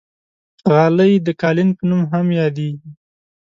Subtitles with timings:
[0.71, 2.89] غالۍ د قالین په نوم هم یادېږي.